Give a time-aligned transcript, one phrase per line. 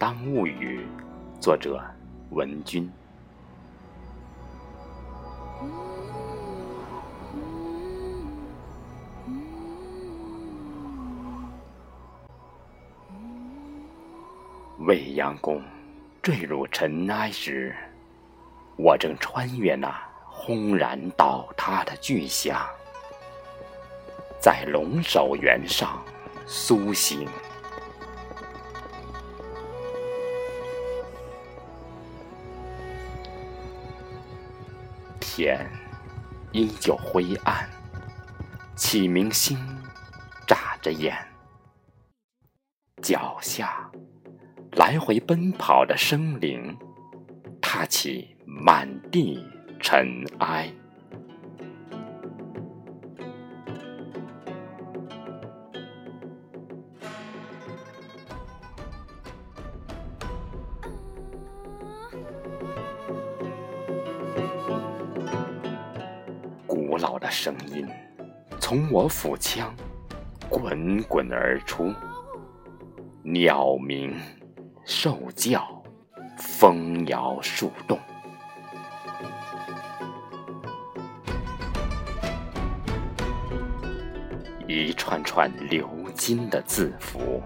[0.00, 0.80] 当物语》，
[1.42, 1.78] 作者
[2.30, 2.90] 文君。
[14.78, 15.62] 未央宫
[16.22, 17.76] 坠入尘埃时，
[18.76, 22.66] 我正穿越那轰然倒塌的巨响，
[24.40, 26.02] 在龙首原上
[26.46, 27.28] 苏醒。
[35.40, 35.66] 天
[36.52, 37.66] 依旧灰暗，
[38.76, 39.56] 启明星
[40.46, 41.16] 眨着眼，
[43.00, 43.90] 脚下。
[44.72, 46.76] 来回奔跑的生灵，
[47.58, 49.42] 踏起满地
[49.80, 50.70] 尘埃。
[67.00, 67.88] 老的声音
[68.60, 69.74] 从我腹腔
[70.50, 71.92] 滚滚而出，
[73.22, 74.14] 鸟鸣。
[74.84, 75.82] 兽叫，
[76.36, 77.98] 风摇树动，
[84.66, 87.40] 一串串鎏金的字符，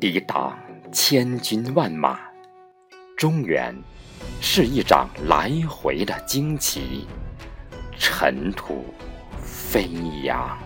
[0.00, 0.58] 抵挡
[0.90, 2.18] 千军万马，
[3.18, 3.74] 中原
[4.40, 7.06] 是一掌来回的旌旗。
[7.98, 8.94] 尘土
[9.42, 9.90] 飞
[10.22, 10.56] 扬，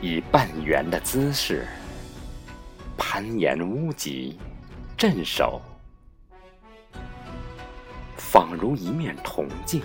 [0.00, 1.68] 以半圆的姿势
[2.96, 4.38] 攀岩屋脊，
[4.96, 5.60] 镇守，
[8.32, 9.82] 仿如一面铜镜，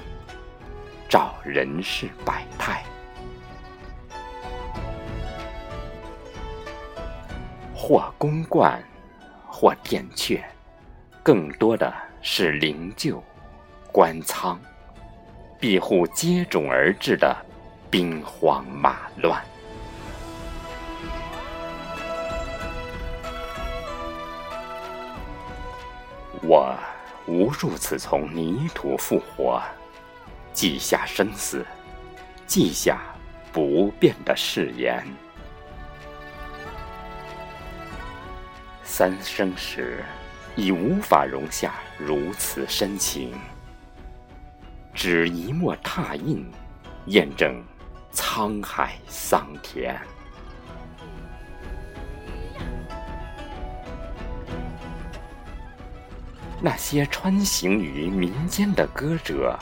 [1.10, 2.84] 照人世百态。
[7.74, 8.80] 或宫观，
[9.48, 10.44] 或殿阙，
[11.24, 11.92] 更多的
[12.22, 13.20] 是灵柩、
[13.92, 14.60] 官仓，
[15.60, 17.36] 庇护接踵而至的
[17.90, 19.44] 兵荒马乱。
[26.44, 26.78] 我
[27.28, 29.62] 无数次从泥土复活，
[30.54, 31.66] 记下生死，
[32.46, 33.00] 记下
[33.52, 35.04] 不变的誓言。
[38.84, 40.04] 三生石
[40.56, 43.34] 已无法容下如此深情，
[44.94, 46.50] 只一墨拓印，
[47.08, 47.64] 验证
[48.14, 50.00] 沧海桑田。
[56.66, 59.56] 那些穿行于民间的歌者，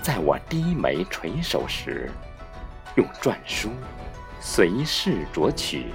[0.00, 2.10] 在我低眉垂首时，
[2.96, 3.68] 用篆书
[4.40, 5.88] 随势酌取。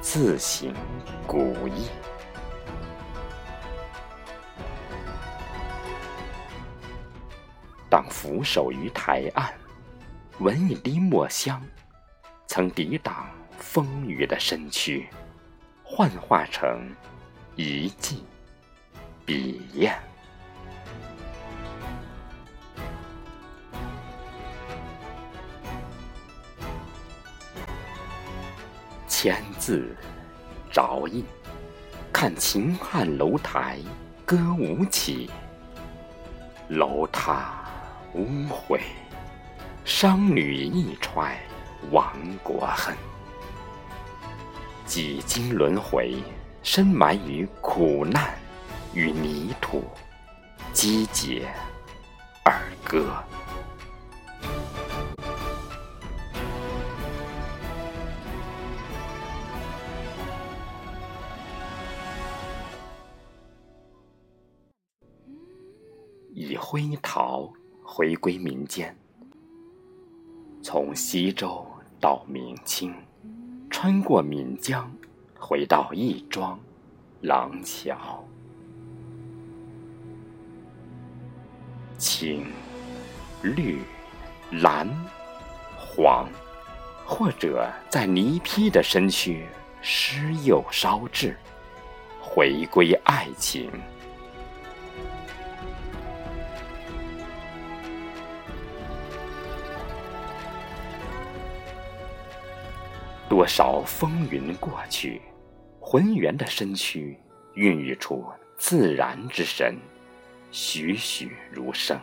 [0.00, 0.72] 自省
[1.26, 1.88] 古意。
[7.88, 9.52] 当俯首于台岸，
[10.38, 11.60] 闻一滴墨香，
[12.46, 13.28] 曾抵挡
[13.58, 15.08] 风雨的身躯，
[15.82, 16.94] 幻化成
[17.56, 18.24] 一记
[19.30, 19.96] 笔砚。
[29.06, 29.94] 千字
[30.72, 31.24] 着印，
[32.12, 33.78] 看秦汉楼台
[34.26, 35.30] 歌舞起，
[36.68, 37.64] 楼塌
[38.12, 38.80] 无悔，
[39.84, 41.38] 商女一揣
[41.92, 42.96] 亡国恨。
[44.84, 46.16] 几经轮回，
[46.64, 48.39] 深埋于苦难
[48.92, 49.84] 与泥土，
[50.72, 51.48] 击节
[52.44, 53.22] 而歌。
[66.32, 67.52] 以灰陶
[67.84, 68.96] 回归民间，
[70.62, 71.64] 从西周
[72.00, 72.92] 到明清，
[73.70, 74.90] 穿过岷江，
[75.38, 76.58] 回到亦庄、
[77.20, 78.24] 廊桥，
[82.00, 82.50] 青、
[83.42, 83.82] 绿、
[84.52, 84.88] 蓝、
[85.76, 86.26] 黄，
[87.04, 89.46] 或者在泥坯的身躯
[89.82, 91.36] 施釉烧制，
[92.18, 93.70] 回归爱情。
[103.28, 105.20] 多少风云过去，
[105.78, 107.18] 浑圆的身躯
[107.52, 108.24] 孕育出
[108.56, 109.76] 自然之神，
[110.50, 111.98] 栩栩如生。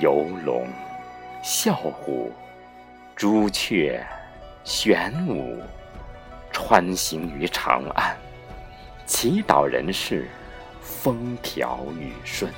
[0.00, 0.68] 游龙、
[1.42, 2.32] 啸虎、
[3.16, 4.04] 朱雀、
[4.64, 5.62] 玄武，
[6.52, 8.16] 穿行于长安，
[9.06, 10.28] 祈祷人世
[10.80, 12.52] 风调雨顺。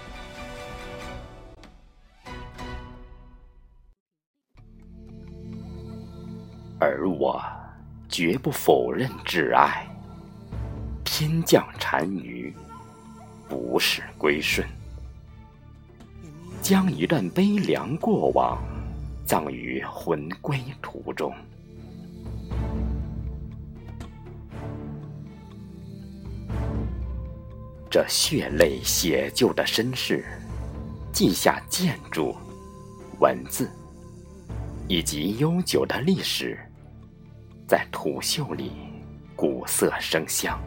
[6.80, 7.38] 而我
[8.08, 9.86] 绝不否认挚爱，
[11.20, 12.50] 天降单于，
[13.46, 14.66] 不是归顺。
[16.62, 18.58] 将一段悲凉过往，
[19.26, 21.30] 葬于魂归途中。
[27.90, 30.24] 这血泪写就的身世，
[31.12, 32.34] 记下建筑、
[33.18, 33.70] 文字
[34.88, 36.58] 以及悠久的历史。
[37.68, 38.72] 在土锈里，
[39.36, 40.58] 古色生香。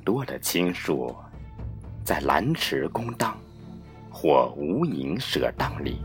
[0.00, 1.14] 多的倾诉，
[2.04, 3.36] 在兰池公当
[4.10, 6.00] 或无影舍当里，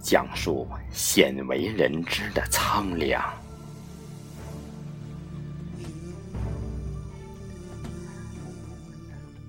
[0.00, 3.22] 讲述鲜为人知的苍凉。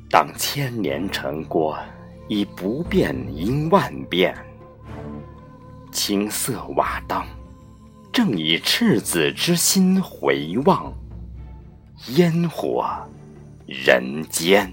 [0.10, 1.78] 当千年成过，
[2.28, 4.36] 已不变应万变。
[5.92, 7.26] 青色瓦当，
[8.12, 10.92] 正以赤子之心回望，
[12.06, 12.86] 烟火
[13.66, 14.72] 人间。